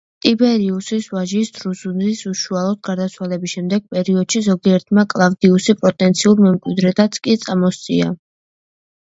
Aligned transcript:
ტიბერიუსის 0.25 1.09
ვაჟის, 1.17 1.51
დრუზუსის 1.57 2.21
უშუალოდ 2.31 2.79
გარდაცვალების 2.89 3.53
შემდეგ 3.59 3.85
პერიოდში, 3.93 4.43
ზოგიერთმა 4.49 5.05
კლავდიუსი 5.13 5.77
პოტენციურ 5.85 6.43
მემკვიდრედაც 6.49 7.23
კი 7.29 7.39
წამოსწია. 7.47 8.11